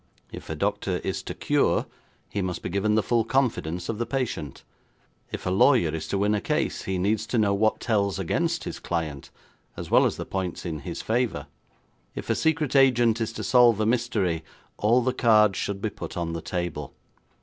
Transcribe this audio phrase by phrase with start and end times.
[0.31, 1.85] If a doctor is to cure,
[2.27, 4.63] he must be given the full confidence of the patient;
[5.31, 8.63] if a lawyer is to win a case he needs to know what tells against
[8.63, 9.29] his client
[9.77, 11.45] as well as the points in his favour;
[12.15, 14.43] if a secret agent is to solve a mystery
[14.77, 16.95] all the cards should be put on the table.